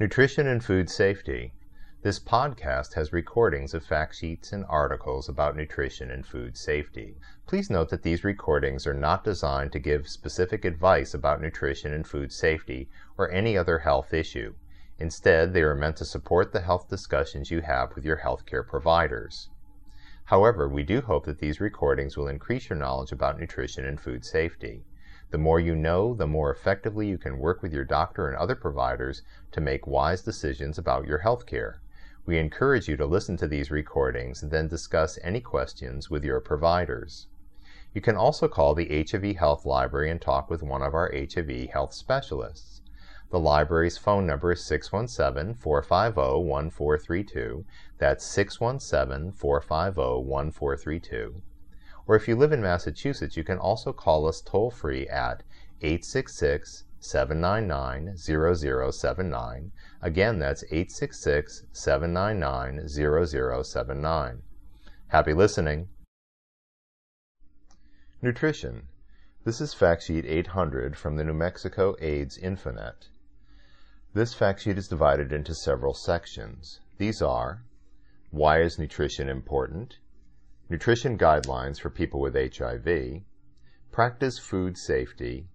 [0.00, 1.52] Nutrition and Food Safety.
[2.00, 7.18] This podcast has recordings of fact sheets and articles about nutrition and food safety.
[7.46, 12.06] Please note that these recordings are not designed to give specific advice about nutrition and
[12.06, 14.54] food safety or any other health issue.
[14.98, 19.50] Instead, they are meant to support the health discussions you have with your healthcare providers.
[20.24, 24.24] However, we do hope that these recordings will increase your knowledge about nutrition and food
[24.24, 24.82] safety.
[25.30, 28.56] The more you know, the more effectively you can work with your doctor and other
[28.56, 29.22] providers
[29.52, 31.80] to make wise decisions about your health care.
[32.26, 36.40] We encourage you to listen to these recordings and then discuss any questions with your
[36.40, 37.28] providers.
[37.94, 41.70] You can also call the HIV Health Library and talk with one of our HIV
[41.70, 42.82] health specialists.
[43.30, 47.64] The library's phone number is 617 450 1432.
[47.98, 51.42] That's 617 450 1432
[52.10, 55.44] or if you live in Massachusetts, you can also call us toll free at
[55.80, 59.70] 866 799 0079.
[60.02, 64.42] Again, that's 866 799 0079.
[65.06, 65.88] Happy listening.
[68.20, 68.88] Nutrition.
[69.44, 73.06] This is fact sheet 800 from the New Mexico AIDS Infonet.
[74.14, 76.80] This fact sheet is divided into several sections.
[76.98, 77.62] These are
[78.32, 79.98] Why is nutrition important?
[80.70, 83.22] Nutrition guidelines for people with HIV,
[83.90, 85.48] practice food safety,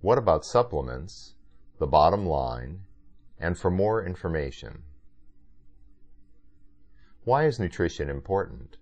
[0.00, 1.34] what about supplements,
[1.80, 2.82] the bottom line,
[3.40, 4.84] and for more information.
[7.24, 8.76] Why is nutrition important?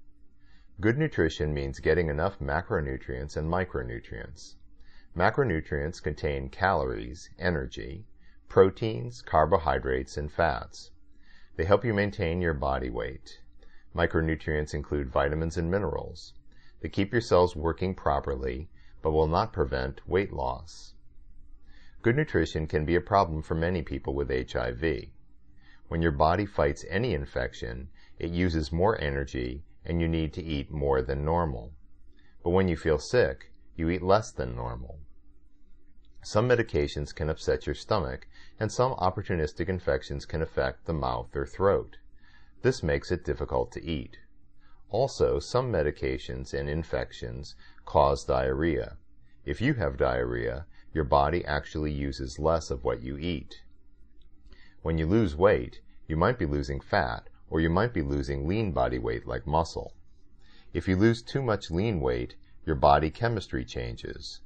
[0.78, 4.56] Good nutrition means getting enough macronutrients and micronutrients.
[5.16, 8.04] Macronutrients contain calories, energy,
[8.46, 10.90] proteins, carbohydrates, and fats.
[11.56, 13.40] They help you maintain your body weight.
[13.94, 16.34] Micronutrients include vitamins and minerals.
[16.80, 18.68] They keep your cells working properly,
[19.02, 20.94] but will not prevent weight loss.
[22.02, 25.10] Good nutrition can be a problem for many people with HIV.
[25.88, 30.70] When your body fights any infection, it uses more energy and you need to eat
[30.70, 31.72] more than normal.
[32.44, 35.00] But when you feel sick, you eat less than normal.
[36.22, 38.26] Some medications can upset your stomach,
[38.60, 41.96] and some opportunistic infections can affect the mouth or throat.
[42.62, 44.18] This makes it difficult to eat.
[44.90, 47.54] Also, some medications and infections
[47.84, 48.96] cause diarrhea.
[49.44, 53.62] If you have diarrhea, your body actually uses less of what you eat.
[54.82, 58.72] When you lose weight, you might be losing fat, or you might be losing lean
[58.72, 59.94] body weight like muscle.
[60.72, 62.34] If you lose too much lean weight,
[62.66, 64.40] your body chemistry changes.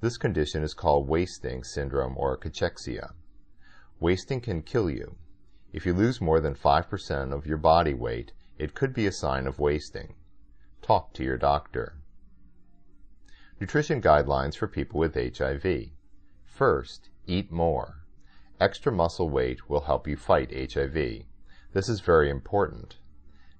[0.00, 3.12] This condition is called wasting syndrome or cachexia.
[3.98, 5.16] Wasting can kill you.
[5.72, 9.46] If you lose more than 5% of your body weight, it could be a sign
[9.46, 10.14] of wasting.
[10.82, 11.96] Talk to your doctor.
[13.60, 15.90] Nutrition guidelines for people with HIV.
[16.44, 18.04] First, eat more.
[18.60, 21.24] Extra muscle weight will help you fight HIV.
[21.72, 22.98] This is very important.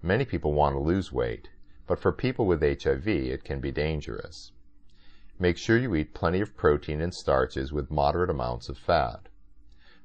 [0.03, 1.49] Many people want to lose weight,
[1.87, 4.53] but for people with HIV, it can be dangerous.
[5.39, 9.30] Make sure you eat plenty of protein and starches with moderate amounts of fat.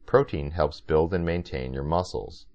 [0.05, 2.45] Protein helps build and maintain your muscles.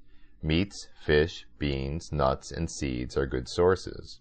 [0.42, 4.20] Meats, fish, beans, nuts, and seeds are good sources.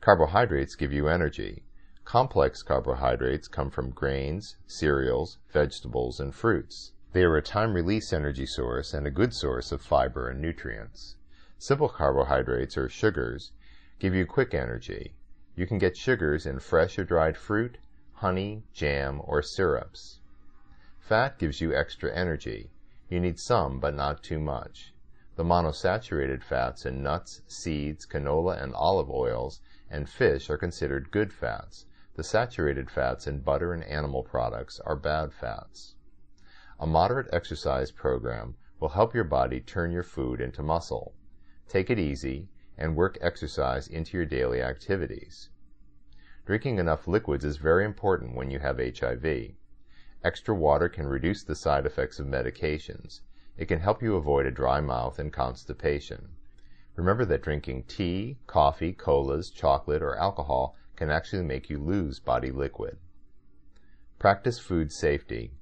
[0.00, 1.64] Carbohydrates give you energy.
[2.04, 6.92] Complex carbohydrates come from grains, cereals, vegetables, and fruits.
[7.12, 11.16] They are a time-release energy source and a good source of fiber and nutrients.
[11.58, 13.52] Simple carbohydrates, or sugars,
[13.98, 15.14] give you quick energy.
[15.56, 17.78] You can get sugars in fresh or dried fruit,
[18.12, 20.20] honey, jam, or syrups.
[21.06, 22.72] Fat gives you extra energy.
[23.08, 24.92] You need some, but not too much.
[25.36, 31.32] The monosaturated fats in nuts, seeds, canola and olive oils, and fish are considered good
[31.32, 31.86] fats.
[32.16, 35.94] The saturated fats in butter and animal products are bad fats.
[36.80, 41.14] A moderate exercise program will help your body turn your food into muscle.
[41.68, 45.50] Take it easy and work exercise into your daily activities.
[46.46, 49.54] Drinking enough liquids is very important when you have HIV.
[50.26, 53.20] Extra water can reduce the side effects of medications.
[53.56, 56.30] It can help you avoid a dry mouth and constipation.
[56.96, 62.50] Remember that drinking tea, coffee, colas, chocolate, or alcohol can actually make you lose body
[62.50, 62.98] liquid.
[64.18, 65.52] Practice food safety.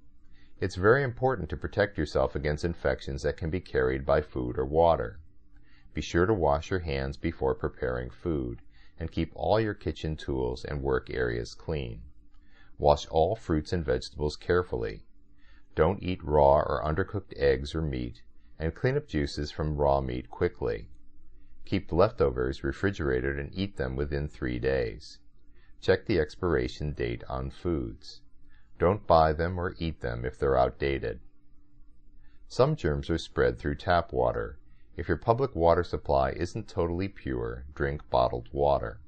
[0.61, 4.64] It's very important to protect yourself against infections that can be carried by food or
[4.64, 5.20] water.
[5.93, 8.62] Be sure to wash your hands before preparing food,
[8.99, 12.00] and keep all your kitchen tools and work areas clean.
[12.84, 15.06] Wash all fruits and vegetables carefully.
[15.75, 18.22] Don't eat raw or undercooked eggs or meat,
[18.58, 20.90] and clean up juices from raw meat quickly.
[21.64, 25.19] Keep leftovers refrigerated and eat them within three days.
[25.81, 28.20] Check the expiration date on foods.
[28.78, 31.20] Don't buy them or eat them if they're outdated.
[32.48, 34.58] Some germs are spread through tap water.
[34.94, 39.00] If your public water supply isn't totally pure, drink bottled water.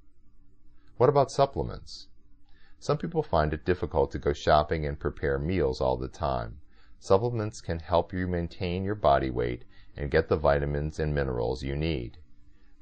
[0.96, 2.08] What about supplements?
[2.78, 6.58] Some people find it difficult to go shopping and prepare meals all the time.
[6.98, 9.64] Supplements can help you maintain your body weight
[9.96, 12.18] and get the vitamins and minerals you need.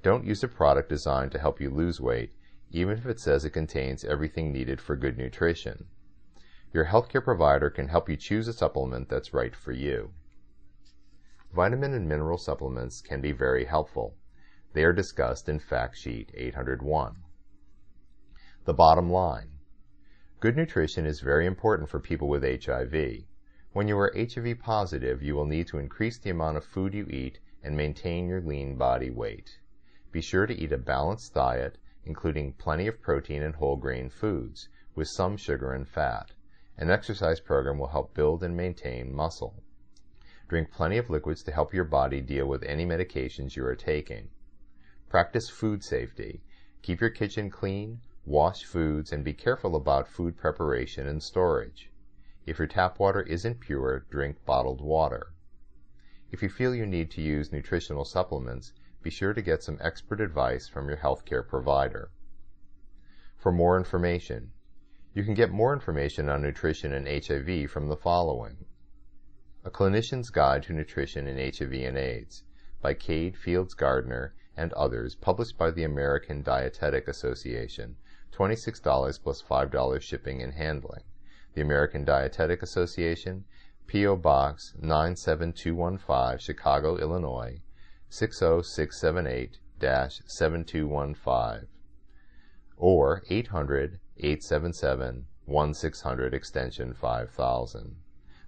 [0.03, 2.35] Don't use a product designed to help you lose weight,
[2.71, 5.87] even if it says it contains everything needed for good nutrition.
[6.73, 10.13] Your healthcare provider can help you choose a supplement that's right for you.
[11.55, 14.17] Vitamin and mineral supplements can be very helpful.
[14.73, 17.23] They are discussed in Fact Sheet 801.
[18.65, 19.54] The bottom line.
[20.45, 23.25] Good nutrition is very important for people with HIV.
[23.73, 27.07] When you are HIV positive, you will need to increase the amount of food you
[27.07, 29.59] eat and maintain your lean body weight.
[30.13, 34.69] Be sure to eat a balanced diet, including plenty of protein and whole grain foods,
[34.95, 36.33] with some sugar and fat.
[36.77, 39.63] An exercise program will help build and maintain muscle.
[40.49, 44.29] Drink plenty of liquids to help your body deal with any medications you are taking.
[45.09, 46.43] Practice food safety.
[46.83, 51.91] Keep your kitchen clean, wash foods, and be careful about food preparation and storage.
[52.47, 55.35] If your tap water isn't pure, drink bottled water.
[56.33, 58.73] If you feel you need to use nutritional supplements,
[59.03, 62.11] be sure to get some expert advice from your healthcare provider.
[63.37, 64.53] For more information,
[65.13, 68.65] you can get more information on nutrition and HIV from the following.
[69.65, 72.43] A Clinician's Guide to Nutrition in HIV and AIDS
[72.81, 77.97] by Cade Fields Gardner and others, published by the American Dietetic Association,
[78.35, 81.03] $26 plus $5 shipping and handling.
[81.55, 83.45] The American Dietetic Association,
[83.87, 84.17] P.O.
[84.17, 87.61] Box 97215, Chicago, Illinois
[88.09, 91.69] 60678 7215,
[92.77, 97.97] or 800 877 1600 extension 5000.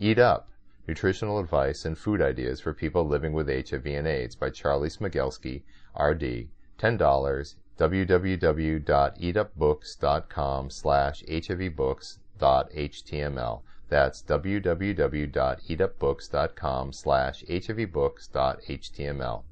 [0.00, 0.48] Eat Up!
[0.86, 5.62] Nutritional Advice and Food Ideas for People Living with HIV and AIDS by Charlie Smigelski,
[5.98, 19.42] RD, $10, www.eatupbooks.com slash hivbooks.html that's www.eatupbooks.com slash hivbooks.html.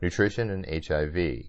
[0.00, 1.44] Nutrition and HIV,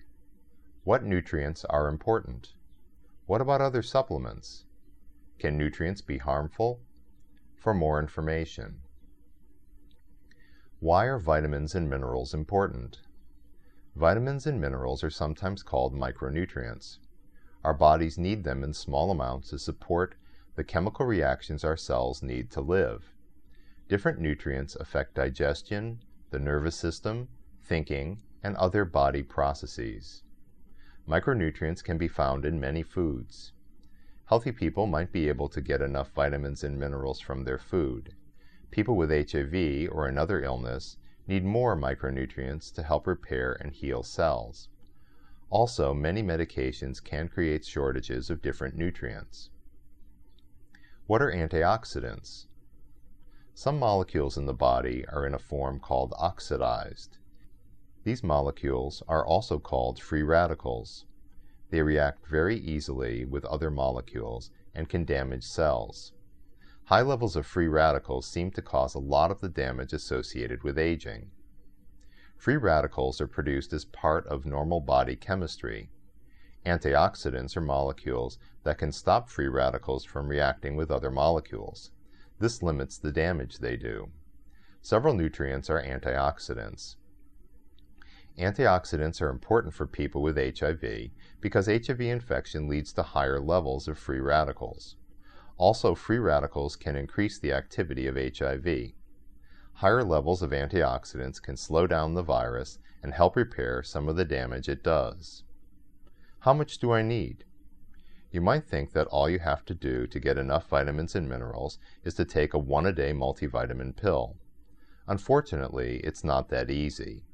[0.85, 2.55] What nutrients are important?
[3.27, 4.67] What about other supplements?
[5.41, 6.81] Can nutrients be harmful?
[7.57, 8.83] For more information.
[10.81, 13.01] Why are vitamins and minerals important?
[13.95, 17.01] Vitamins and minerals are sometimes called micronutrients.
[17.63, 20.15] Our bodies need them in small amounts to support
[20.57, 23.13] the chemical reactions our cells need to live.
[23.89, 27.29] Different nutrients affect digestion, the nervous system,
[27.63, 30.23] thinking, and other body processes.
[31.07, 33.53] Micronutrients can be found in many foods.
[34.25, 38.15] Healthy people might be able to get enough vitamins and minerals from their food.
[38.71, 40.97] People with HIV or another illness
[41.27, 44.69] need more micronutrients to help repair and heal cells.
[45.51, 49.51] Also, many medications can create shortages of different nutrients.
[51.07, 52.47] What are antioxidants?
[53.55, 57.19] Some molecules in the body are in a form called oxidized.
[58.05, 61.07] These molecules are also called free radicals.
[61.71, 66.13] They react very easily with other molecules and can damage cells.
[66.91, 70.77] High levels of free radicals seem to cause a lot of the damage associated with
[70.77, 71.31] aging.
[72.37, 75.93] Free radicals are produced as part of normal body chemistry.
[76.67, 81.93] Antioxidants are molecules that can stop free radicals from reacting with other molecules.
[82.41, 84.11] This limits the damage they do.
[84.83, 86.97] Several nutrients are antioxidants.
[88.37, 93.97] Antioxidants are important for people with HIV because HIV infection leads to higher levels of
[93.97, 94.97] free radicals.
[95.61, 98.93] Also, free radicals can increase the activity of HIV.
[99.75, 104.25] Higher levels of antioxidants can slow down the virus and help repair some of the
[104.25, 105.45] damage it does.
[106.39, 107.45] How much do I need?
[108.31, 111.79] You might think that all you have to do to get enough vitamins and minerals
[112.05, 114.39] is to take a one a day multivitamin pill.
[115.07, 117.27] Unfortunately, it's not that easy.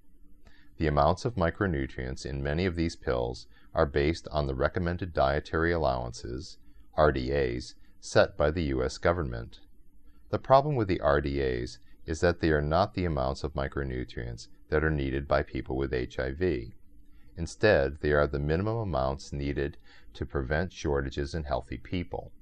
[0.78, 5.70] The amounts of micronutrients in many of these pills are based on the recommended dietary
[5.70, 6.58] allowances,
[6.98, 8.98] RDAs, set by the U.S.
[8.98, 9.60] government.
[10.30, 14.84] The problem with the RDAs is that they are not the amounts of micronutrients that
[14.84, 16.72] are needed by people with HIV.
[17.36, 19.76] Instead, they are the minimum amounts needed
[20.14, 22.32] to prevent shortages in healthy people.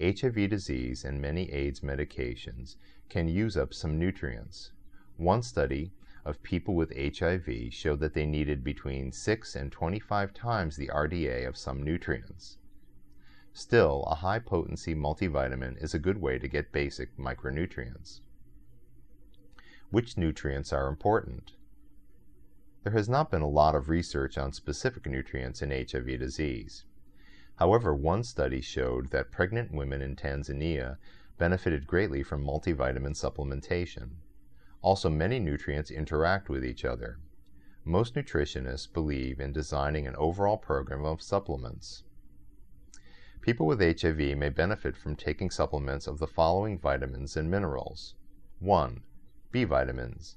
[0.00, 2.76] HIV disease and many AIDS medications
[3.10, 4.72] can use up some nutrients.
[5.16, 5.92] One study
[6.24, 11.46] of people with HIV showed that they needed between 6 and 25 times the RDA
[11.46, 12.56] of some nutrients.
[13.52, 18.20] Still, a high potency multivitamin is a good way to get basic micronutrients.
[19.90, 21.52] Which nutrients are important?
[22.84, 26.84] There has not been a lot of research on specific nutrients in HIV disease.
[27.56, 30.96] However, one study showed that pregnant women in Tanzania
[31.36, 34.10] benefited greatly from multivitamin supplementation.
[34.80, 37.18] Also, many nutrients interact with each other.
[37.84, 42.04] Most nutritionists believe in designing an overall program of supplements.
[43.42, 48.14] People with HIV may benefit from taking supplements of the following vitamins and minerals.
[48.58, 49.00] 1.
[49.50, 50.36] B vitamins.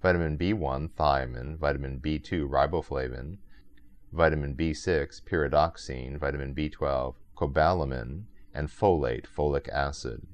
[0.00, 3.36] Vitamin B1, thiamine, vitamin B2, riboflavin,
[4.12, 8.24] vitamin B6, pyridoxine, vitamin B12, cobalamin,
[8.54, 10.26] and folate, folic acid.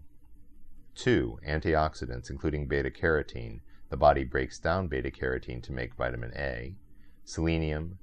[0.95, 1.41] 2.
[1.45, 3.61] Antioxidants, including beta carotene.
[3.91, 6.77] The body breaks down beta carotene to make vitamin A,
[7.25, 7.99] selenium,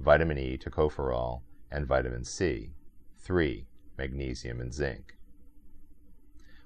[0.00, 2.72] vitamin E, tocopherol, and vitamin C.
[3.22, 3.68] 3.
[3.96, 5.16] Magnesium and zinc.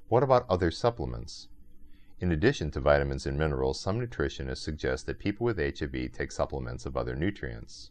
[0.09, 1.49] What about other supplements?
[2.19, 6.87] In addition to vitamins and minerals, some nutritionists suggest that people with HIV take supplements
[6.87, 7.91] of other nutrients.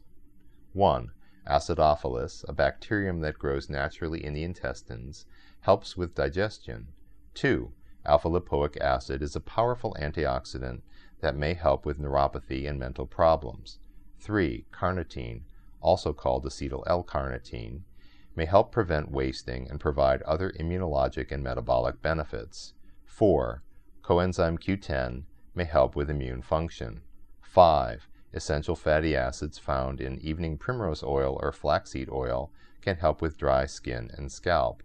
[0.72, 1.12] 1.
[1.46, 5.26] Acidophilus, a bacterium that grows naturally in the intestines,
[5.60, 6.88] helps with digestion.
[7.34, 7.70] 2.
[8.04, 10.80] Alpha lipoic acid is a powerful antioxidant
[11.20, 13.78] that may help with neuropathy and mental problems.
[14.18, 14.66] 3.
[14.72, 15.42] Carnitine,
[15.80, 17.82] also called acetyl L-carnitine,
[18.36, 22.74] may help prevent wasting and provide other immunologic and metabolic benefits.
[23.06, 23.62] 4.
[24.02, 25.22] Coenzyme Q10
[25.54, 27.00] may help with immune function.
[27.40, 28.08] 5.
[28.34, 32.52] Essential fatty acids found in evening primrose oil or flaxseed oil
[32.82, 34.82] can help with dry skin and scalp.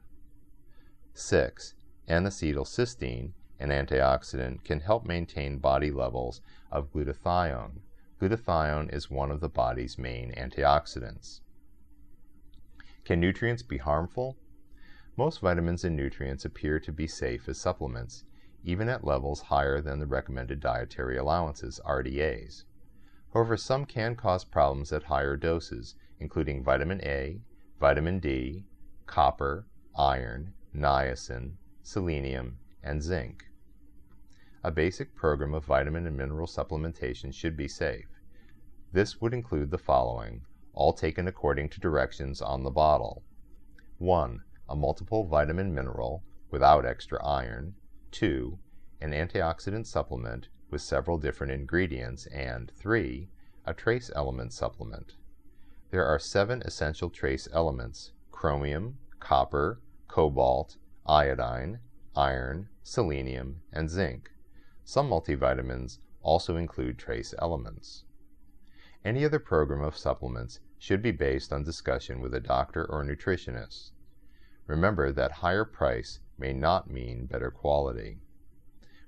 [1.14, 1.74] 6.
[2.08, 6.40] N-acetylcysteine, an antioxidant, can help maintain body levels
[6.72, 7.82] of glutathione.
[8.20, 11.42] Glutathione is one of the body's main antioxidants.
[13.04, 14.38] Can nutrients be harmful?
[15.18, 18.24] Most vitamins and nutrients appear to be safe as supplements,
[18.64, 22.64] even at levels higher than the recommended dietary allowances, RDAs.
[23.34, 27.42] However, some can cause problems at higher doses, including vitamin A,
[27.80, 28.66] vitamin D,
[29.08, 29.66] copper,
[29.98, 33.46] iron, niacin, selenium, and zinc.
[34.64, 38.22] A basic program of vitamin and mineral supplementation should be safe.
[38.94, 43.24] This would include the following, all taken according to directions on the bottle.
[43.98, 44.42] 1.
[44.70, 47.76] A multiple vitamin mineral without extra iron.
[48.12, 48.58] 2.
[49.02, 52.26] An antioxidant supplement with several different ingredients.
[52.28, 53.30] And 3.
[53.66, 55.14] A trace element supplement.
[55.92, 61.80] There are seven essential trace elements chromium, copper, cobalt, iodine,
[62.16, 64.32] iron, selenium, and zinc.
[64.84, 68.04] Some multivitamins also include trace elements.
[69.04, 73.92] Any other program of supplements should be based on discussion with a doctor or nutritionist.
[74.68, 78.20] Remember that higher price may not mean better quality.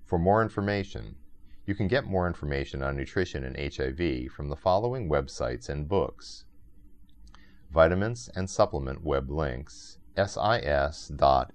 [0.04, 1.18] For more information,
[1.66, 6.46] you can get more information on nutrition and HIV from the following websites and books.
[7.72, 11.48] Vitamins and supplement web links sis.nlm.nih.gov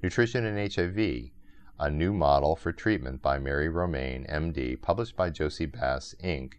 [0.01, 1.31] Nutrition and HIV
[1.81, 6.53] a new model for treatment by Mary Romeyn, MD, published by Jossey-Bass, Inc.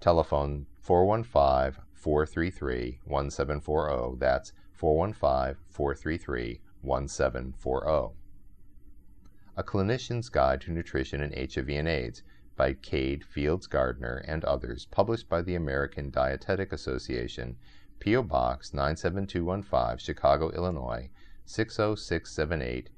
[0.00, 4.18] Telephone 415 433 1740.
[4.18, 8.14] That's 415 433 1740.
[9.56, 12.22] A Clinician's Guide to Nutrition in HIV and AIDS
[12.56, 17.56] by Cade Fields Gardner and others, published by the American Dietetic Association,
[17.98, 18.22] P.O.
[18.22, 21.10] Box 97215, Chicago, Illinois
[21.44, 22.90] 60678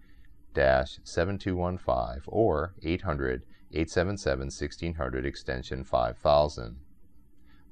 [0.55, 6.77] 7215 or 800 877 1600 extension 5000.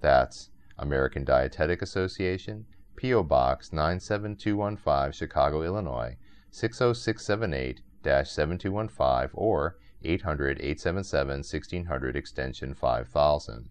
[0.00, 3.22] That's American Dietetic Association, P.O.
[3.22, 6.16] Box 97215, Chicago, Illinois
[6.50, 13.68] 60678 7215 or 800 877 1600 extension 5000.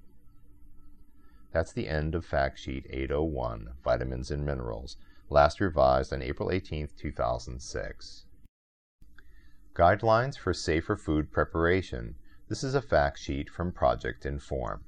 [1.54, 4.98] That's the end of Fact Sheet 801, Vitamins and Minerals,
[5.30, 8.26] last revised on April 18, 2006.
[9.74, 12.16] Guidelines for Safer Food Preparation.
[12.48, 14.86] This is a fact sheet from Project Inform.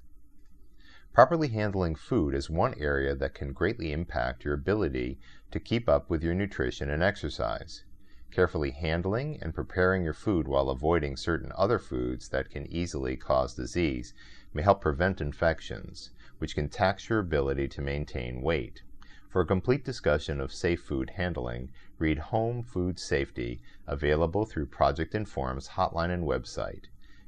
[1.12, 5.19] Properly handling food is one area that can greatly impact your ability
[5.51, 7.84] to keep up with your nutrition and exercise.
[8.31, 13.55] Carefully handling and preparing your food while avoiding certain other foods that can easily cause
[13.55, 14.13] disease
[14.53, 18.84] may help prevent infections, which can tax your ability to maintain weight.
[19.29, 21.69] For a complete discussion of safe food handling,
[22.00, 26.86] read Home Food Safety, available through Project Inform's hotline and website.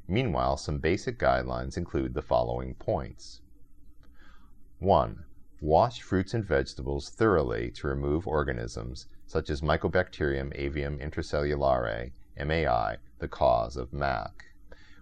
[0.08, 3.42] Meanwhile, some basic guidelines include the following points.
[4.80, 5.26] 1.
[5.62, 13.28] Wash fruits and vegetables thoroughly to remove organisms such as Mycobacterium avium intracellulare, MAI, the
[13.28, 14.46] cause of MAC,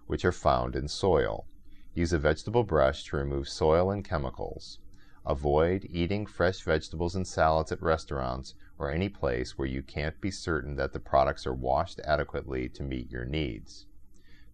[0.06, 1.46] which are found in soil.
[1.94, 4.79] Use a vegetable brush to remove soil and chemicals.
[5.26, 10.30] Avoid eating fresh vegetables and salads at restaurants or any place where you can't be
[10.30, 13.86] certain that the products are washed adequately to meet your needs.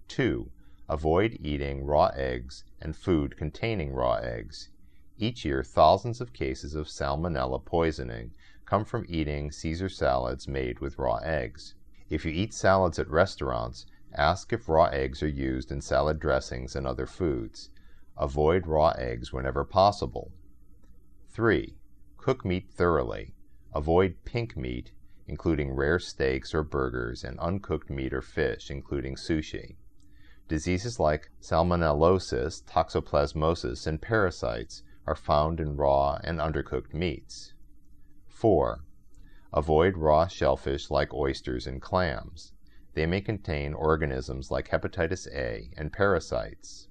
[0.08, 0.50] 2.
[0.88, 4.68] Avoid eating raw eggs and food containing raw eggs.
[5.16, 8.32] Each year, thousands of cases of salmonella poisoning
[8.66, 11.74] come from eating Caesar salads made with raw eggs.
[12.10, 16.74] If you eat salads at restaurants, ask if raw eggs are used in salad dressings
[16.74, 17.70] and other foods.
[18.18, 20.32] Avoid raw eggs whenever possible.
[21.36, 21.76] 3.
[22.16, 23.34] Cook meat thoroughly.
[23.74, 24.92] Avoid pink meat,
[25.26, 29.76] including rare steaks or burgers, and uncooked meat or fish, including sushi.
[30.48, 37.52] Diseases like salmonellosis, toxoplasmosis, and parasites are found in raw and undercooked meats.
[38.28, 38.80] 4.
[39.52, 42.54] Avoid raw shellfish like oysters and clams.
[42.94, 46.88] They may contain organisms like hepatitis A and parasites.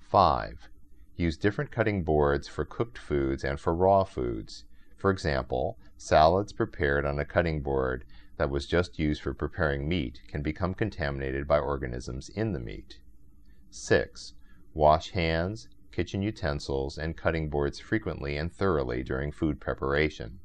[0.00, 0.70] 5.
[1.18, 4.64] Use different cutting boards for cooked foods and for raw foods.
[4.96, 8.04] For example, salads prepared on a cutting board
[8.36, 13.00] that was just used for preparing meat can become contaminated by organisms in the meat.
[13.68, 14.34] 6.
[14.74, 20.38] Wash hands, kitchen utensils, and cutting boards frequently and thoroughly during food preparation.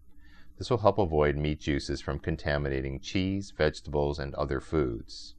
[0.58, 5.36] This will help avoid meat juices from contaminating cheese, vegetables, and other foods.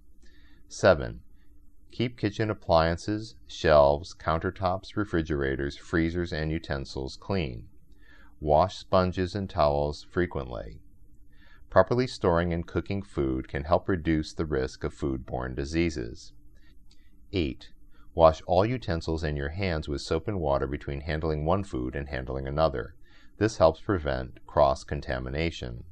[0.69, 1.23] 7.
[1.95, 7.69] Keep kitchen appliances, shelves, countertops, refrigerators, freezers, and utensils clean.
[8.41, 10.81] Wash sponges and towels frequently.
[11.71, 16.33] Properly storing and cooking food can help reduce the risk of foodborne diseases.
[17.33, 17.71] 8.
[18.13, 22.09] Wash all utensils and your hands with soap and water between handling one food and
[22.09, 22.97] handling another.
[23.39, 25.85] This helps prevent cross-contamination.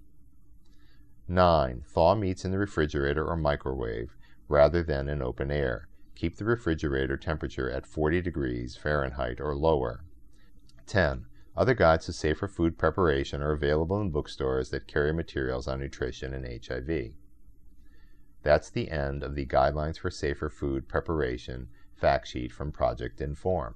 [1.30, 1.84] 9.
[1.86, 4.16] Thaw meats in the refrigerator or microwave
[4.48, 5.88] rather than in open air.
[6.14, 10.04] Keep the refrigerator temperature at 40 degrees Fahrenheit or lower.
[10.86, 11.26] 10.
[11.54, 16.32] Other guides to safer food preparation are available in bookstores that carry materials on nutrition
[16.32, 17.12] and HIV.
[18.42, 23.74] That's the end of the Guidelines for Safer Food Preparation fact sheet from Project Inform.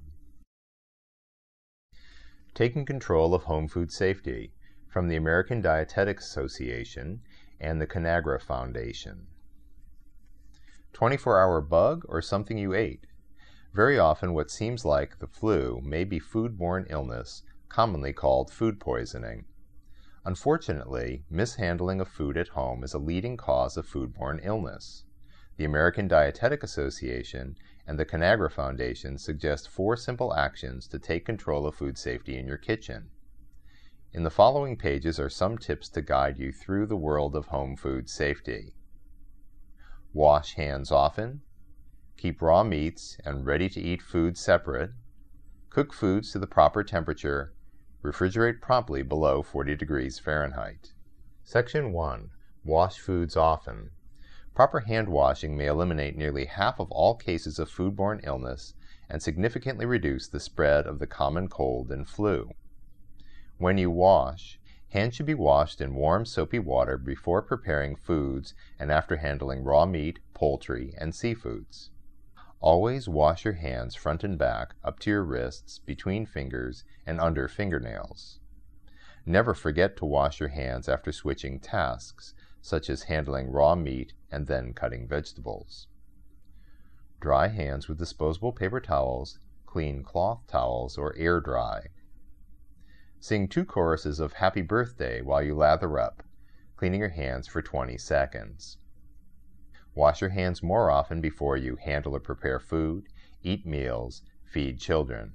[2.55, 4.53] Taking Control of Home Food Safety
[4.87, 7.21] from the American Dietetic Association
[7.59, 9.25] and the Conagra Foundation.
[10.93, 13.07] 24 hour bug or something you ate.
[13.73, 19.45] Very often, what seems like the flu may be foodborne illness, commonly called food poisoning.
[20.23, 25.05] Unfortunately, mishandling of food at home is a leading cause of foodborne illness.
[25.57, 31.67] The American Dietetic Association and the Conagra Foundation suggest four simple actions to take control
[31.67, 33.09] of food safety in your kitchen.
[34.13, 37.75] In the following pages are some tips to guide you through the world of home
[37.75, 38.75] food safety.
[40.13, 41.41] Wash hands often.
[42.17, 44.91] Keep raw meats and ready to eat foods separate.
[45.71, 47.53] Cook foods to the proper temperature.
[48.03, 50.93] Refrigerate promptly below 40 degrees Fahrenheit.
[51.43, 52.29] Section 1.
[52.63, 53.89] Wash foods often.
[54.55, 58.75] Proper hand washing may eliminate nearly half of all cases of foodborne illness
[59.09, 62.51] and significantly reduce the spread of the common cold and flu.
[63.57, 68.91] When you wash, hands should be washed in warm soapy water before preparing foods and
[68.91, 71.89] after handling raw meat, poultry, and seafoods.
[72.59, 77.47] Always wash your hands front and back, up to your wrists, between fingers, and under
[77.47, 78.39] fingernails.
[79.25, 84.47] Never forget to wash your hands after switching tasks, such as handling raw meat and
[84.47, 85.87] then cutting vegetables.
[87.19, 91.87] Dry hands with disposable paper towels, clean cloth towels, or air dry.
[93.19, 96.23] Sing two choruses of Happy Birthday while you lather up,
[96.77, 98.77] cleaning your hands for 20 seconds.
[99.93, 103.09] Wash your hands more often before you handle or prepare food,
[103.41, 105.33] eat meals, feed children.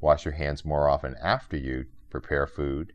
[0.00, 2.92] Wash your hands more often after you prepare food,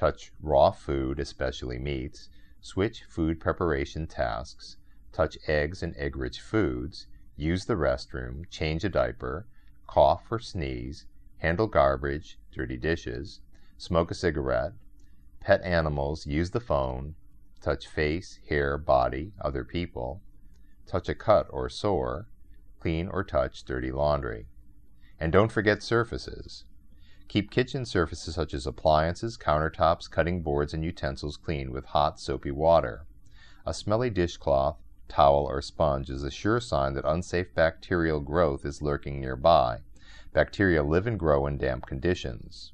[0.00, 4.78] touch raw food, especially meats, switch food preparation tasks,
[5.12, 9.46] touch eggs and egg rich foods, use the restroom, change a diaper,
[9.86, 11.04] cough or sneeze,
[11.36, 13.40] handle garbage, dirty dishes,
[13.76, 14.72] smoke a cigarette,
[15.38, 17.14] pet animals, use the phone,
[17.60, 20.22] touch face, hair, body, other people,
[20.86, 22.26] touch a cut or sore,
[22.78, 24.46] clean or touch dirty laundry.
[25.18, 26.64] And don't forget surfaces.
[27.30, 32.50] Keep kitchen surfaces such as appliances, countertops, cutting boards, and utensils clean with hot, soapy
[32.50, 33.06] water.
[33.64, 38.82] A smelly dishcloth, towel, or sponge is a sure sign that unsafe bacterial growth is
[38.82, 39.78] lurking nearby.
[40.32, 42.72] Bacteria live and grow in damp conditions.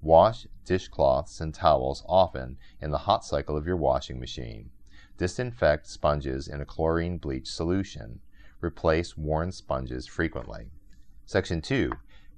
[0.00, 4.70] Wash dishcloths and towels often in the hot cycle of your washing machine.
[5.18, 8.20] Disinfect sponges in a chlorine bleach solution.
[8.62, 10.70] Replace worn sponges frequently.
[11.26, 11.92] Section 2.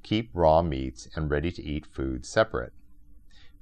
[0.05, 2.75] Keep raw meats and ready to eat foods separate.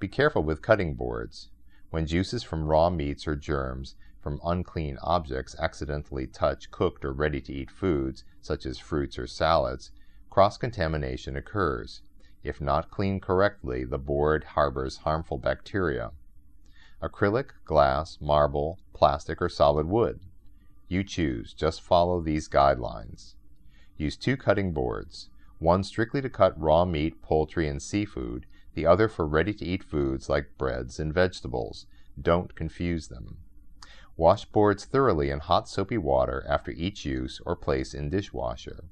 [0.01, 1.51] Be careful with cutting boards.
[1.91, 7.41] When juices from raw meats or germs from unclean objects accidentally touch cooked or ready
[7.43, 9.93] to eat foods, such as fruits or salads,
[10.31, 12.03] cross contamination occurs.
[12.43, 16.11] If not cleaned correctly, the board harbors harmful bacteria.
[17.01, 20.19] Acrylic, glass, marble, plastic, or solid wood.
[20.89, 23.37] You choose, just follow these guidelines.
[23.97, 25.29] Use two cutting boards
[25.63, 29.85] one strictly to cut raw meat, poultry, and seafood, the other for ready to eat
[29.85, 31.87] foods like breads and vegetables.
[32.21, 33.39] Don't confuse them.
[34.17, 38.85] Wash boards thoroughly in hot soapy water after each use or place in dishwasher.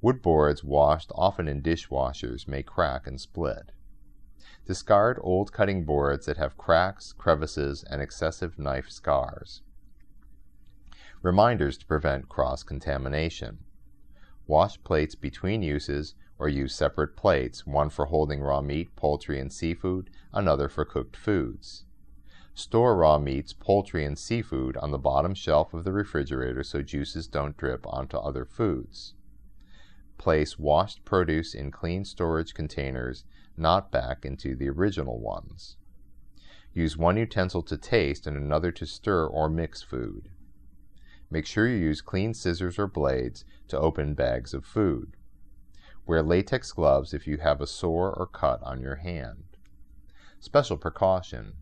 [0.00, 3.72] Wood boards washed often in dishwashers may crack and split.
[4.66, 9.62] Discard old cutting boards that have cracks, crevices, and excessive knife scars.
[11.22, 13.58] Reminders to prevent cross contamination.
[14.46, 19.52] Wash plates between uses or use separate plates, one for holding raw meat, poultry, and
[19.52, 21.84] seafood, another for cooked foods.
[22.54, 27.26] Store raw meats, poultry, and seafood on the bottom shelf of the refrigerator so juices
[27.26, 29.14] don't drip onto other foods.
[30.18, 33.24] Place washed produce in clean storage containers,
[33.56, 35.76] not back into the original ones.
[36.72, 40.28] Use one utensil to taste and another to stir or mix food.
[41.34, 45.16] Make sure you use clean scissors or blades to open bags of food.
[46.06, 49.42] Wear latex gloves if you have a sore or cut on your hand.
[50.38, 51.54] Special precaution.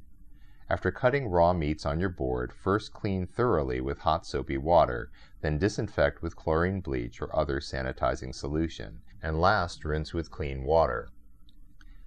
[0.68, 5.56] After cutting raw meats on your board, first clean thoroughly with hot soapy water, then
[5.56, 11.08] disinfect with chlorine bleach or other sanitizing solution, and last rinse with clean water.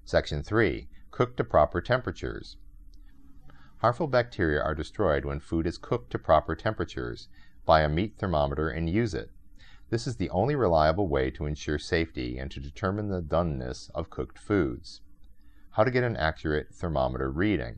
[0.03, 0.87] Section 3.
[1.09, 2.57] Cook to proper temperatures.
[3.79, 7.27] Harmful bacteria are destroyed when food is cooked to proper temperatures,
[7.65, 9.31] Buy a meat thermometer and use it.
[9.89, 14.09] This is the only reliable way to ensure safety and to determine the doneness of
[14.09, 15.01] cooked foods.
[15.71, 17.77] How to get an accurate thermometer reading.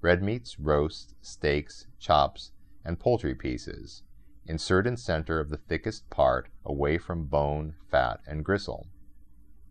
[0.00, 2.52] Red meats, roasts, steaks, chops,
[2.84, 4.02] and poultry pieces.
[4.46, 8.86] Insert in center of the thickest part away from bone, fat, and gristle.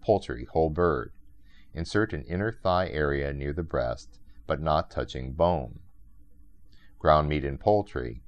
[0.01, 1.11] Poultry, whole bird.
[1.73, 5.79] Insert in inner thigh area near the breast, but not touching bone.
[6.99, 8.21] Ground meat and poultry.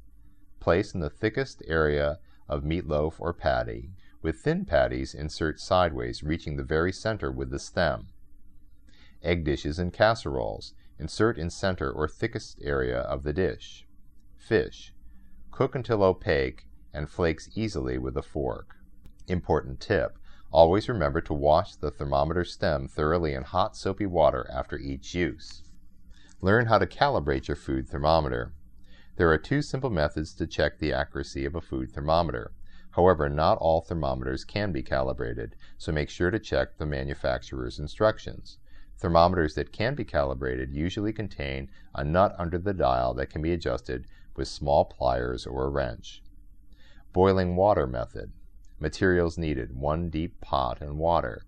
[0.59, 3.91] Place in the thickest area of meatloaf or patty.
[4.21, 8.07] With thin patties, insert sideways, reaching the very center with the stem.
[9.23, 10.73] egg dishes and casseroles.
[10.97, 13.87] Insert in center or thickest area of the dish.
[14.37, 14.93] Fish.
[15.51, 18.75] Cook until opaque and flakes easily with a fork.
[19.27, 20.17] Important tip.
[20.51, 25.63] Always remember to wash the thermometer stem thoroughly in hot soapy water after each use.
[26.41, 28.53] Learn how to calibrate your food thermometer.
[29.19, 32.53] There are two simple methods to check the accuracy of a food thermometer.
[32.91, 38.59] However, not all thermometers can be calibrated, so make sure to check the manufacturer's instructions.
[38.95, 43.51] Thermometers that can be calibrated usually contain a nut under the dial that can be
[43.51, 46.23] adjusted with small pliers or a wrench.
[47.11, 48.31] Boiling water method.
[48.79, 51.41] Materials needed 1 deep pot and water.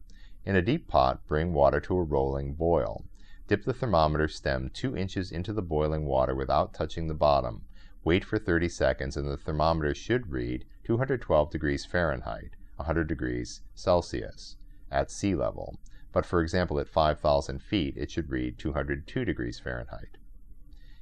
[0.43, 3.05] In a deep pot, bring water to a rolling boil.
[3.51, 7.65] Dip the thermometer stem 2 inches into the boiling water without touching the bottom.
[8.01, 14.55] Wait for 30 seconds and the thermometer should read 212 degrees Fahrenheit, 100 degrees Celsius,
[14.89, 15.77] at sea level.
[16.13, 20.15] But for example, at 5,000 feet, it should read 202 degrees Fahrenheit.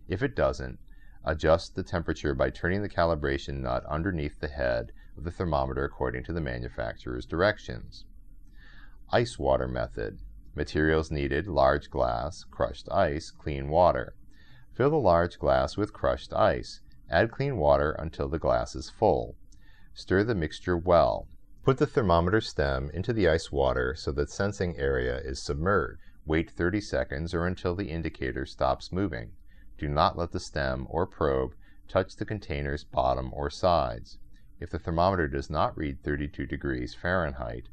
[0.08, 0.80] If it doesn't,
[1.24, 6.24] adjust the temperature by turning the calibration nut underneath the head of the thermometer according
[6.24, 8.06] to the manufacturer's directions.
[9.12, 10.18] Ice water method.
[10.56, 14.16] Materials needed large glass, crushed ice, clean water.
[14.74, 16.82] Fill the large glass with crushed ice.
[17.10, 19.36] Add clean water until the glass is full.
[19.94, 21.28] Stir the mixture well.
[21.64, 26.02] Put the thermometer stem into the ice water so that sensing area is submerged.
[26.26, 29.34] Wait 30 seconds or until the indicator stops moving.
[29.78, 31.54] Do not let the stem or probe
[31.88, 34.18] touch the container's bottom or sides.
[34.60, 37.70] If the thermometer does not read 32 degrees Fahrenheit,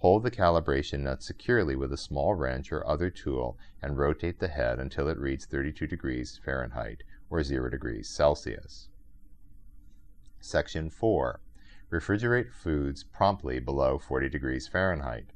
[0.00, 4.48] hold the calibration nut securely with a small wrench or other tool and rotate the
[4.48, 8.88] head until it reads 32 degrees Fahrenheit or 0 degrees Celsius.
[10.40, 11.40] Section 4.
[11.90, 15.32] Refrigerate foods promptly below 40 degrees Fahrenheit.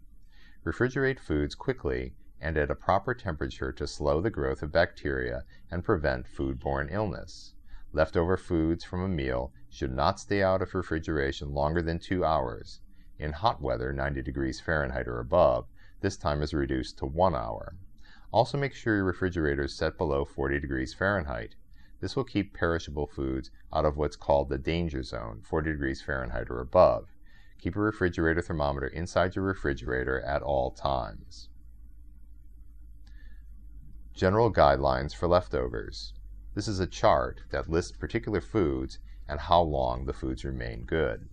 [0.64, 5.84] Refrigerate foods quickly and at a proper temperature to slow the growth of bacteria and
[5.84, 7.52] prevent foodborne illness.
[7.92, 12.80] Leftover foods from a meal should not stay out of refrigeration longer than two hours.
[13.18, 15.68] In hot weather, 90 degrees Fahrenheit or above,
[16.00, 17.76] this time is reduced to one hour.
[18.32, 21.54] Also make sure your refrigerator is set below 40 degrees Fahrenheit.
[22.00, 26.50] This will keep perishable foods out of what's called the danger zone, 40 degrees Fahrenheit
[26.50, 27.14] or above.
[27.58, 31.48] Keep a refrigerator thermometer inside your refrigerator at all times.
[34.12, 36.14] General guidelines for leftovers.
[36.54, 38.98] This is a chart that lists particular foods
[39.28, 41.28] and how long the foods remain good.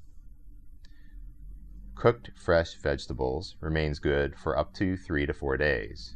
[2.02, 6.16] Cooked fresh vegetables remains good for up to 3 to 4 days.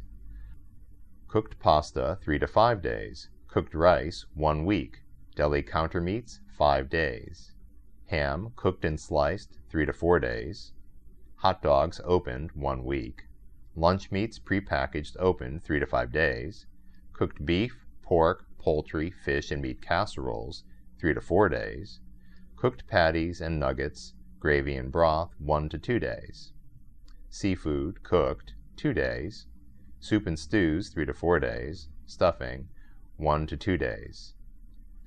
[1.28, 3.28] Cooked pasta 3 to 5 days.
[3.46, 5.04] Cooked rice 1 week.
[5.36, 7.52] Deli counter meats 5 days.
[8.06, 10.72] Ham cooked and sliced 3 to 4 days.
[11.36, 13.28] Hot dogs opened 1 week.
[13.76, 16.66] Lunch meats prepackaged opened 3 to 5 days.
[17.12, 20.64] Cooked beef, pork, poultry, fish, and meat casseroles
[20.98, 22.00] three to four days,
[22.56, 26.52] cooked patties and nuggets, gravy and broth, one to two days,
[27.28, 29.46] seafood, cooked, two days,
[29.98, 32.68] soup and stews, three to four days, stuffing,
[33.16, 34.34] one to two days.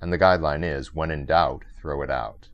[0.00, 2.48] And the guideline is when in doubt, throw it out.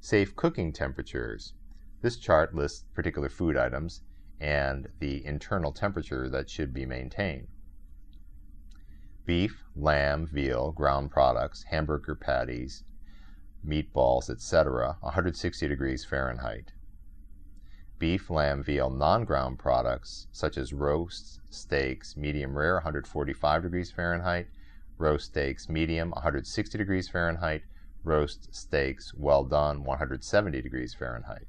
[0.00, 1.54] Safe cooking temperatures.
[2.02, 4.02] This chart lists particular food items
[4.40, 7.48] and the internal temperature that should be maintained
[9.26, 12.84] beef, lamb, veal, ground products, hamburger patties,
[13.66, 16.72] meatballs, etc., 160 degrees Fahrenheit.
[17.98, 24.48] Beef, lamb, veal, non ground products such as roasts, steaks, medium rare, 145 degrees Fahrenheit,
[24.98, 27.62] roast steaks, medium, 160 degrees Fahrenheit,
[28.02, 31.46] roast steaks, well done, 170 degrees Fahrenheit.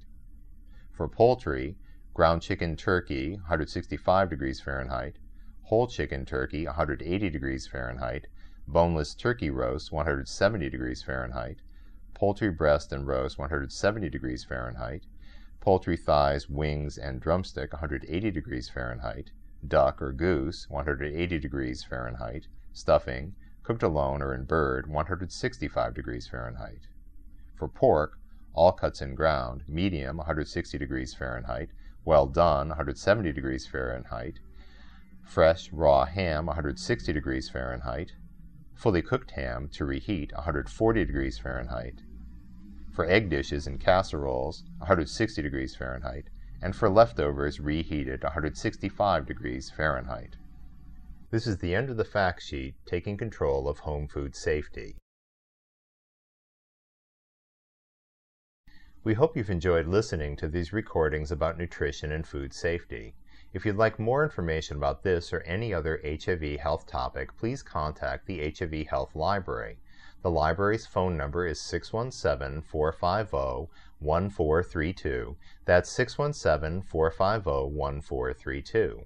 [0.91, 1.75] For poultry,
[2.13, 5.17] ground chicken turkey, 165 degrees Fahrenheit,
[5.63, 8.27] whole chicken turkey 180 degrees Fahrenheit,
[8.67, 11.61] boneless turkey roast 170 degrees Fahrenheit,
[12.15, 15.05] poultry breast and roast 170 degrees Fahrenheit,
[15.59, 19.31] poultry thighs, wings, and drumstick 180 degrees Fahrenheit,
[19.67, 26.87] duck or goose 180 degrees Fahrenheit, stuffing, cooked alone or in bird 165 degrees Fahrenheit.
[27.53, 28.17] For pork,
[28.53, 31.69] all cuts and ground, medium 160 degrees Fahrenheit,
[32.05, 34.39] well done 170 degrees Fahrenheit,
[35.21, 38.13] fresh raw ham 160 degrees Fahrenheit,
[38.75, 42.03] fully cooked ham to reheat 140 degrees Fahrenheit,
[42.95, 46.29] for egg dishes and casseroles 160 degrees Fahrenheit,
[46.61, 50.37] and for leftovers reheated 165 degrees Fahrenheit.
[51.29, 54.95] This is the end of the fact sheet taking control of home food safety.
[59.03, 63.13] We hope you've enjoyed listening to these recordings about nutrition and food safety.
[63.53, 68.25] If you'd like more information about this or any other HIV health topic, please contact
[68.25, 69.79] the HIV Health Library.
[70.25, 75.37] The library's phone number is 617 450 1432.
[75.65, 79.05] That's 617 450 1432.